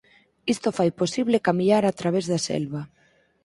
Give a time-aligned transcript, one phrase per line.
[0.53, 2.81] Isto fai posible camiñar a través da selva.